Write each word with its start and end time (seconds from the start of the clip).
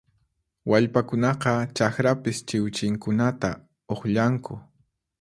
Wallpakunaqa 0.71 1.53
chakrapis 1.79 2.37
chiwchinkunata 2.47 3.49
uqllanku 3.95 4.53